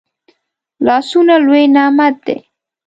لاسونه 0.85 1.35
لوي 1.45 1.63
نعمت 1.75 2.15
دی 2.25 2.37